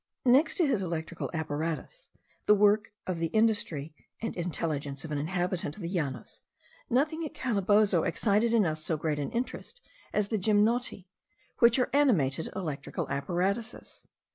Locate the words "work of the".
2.55-3.27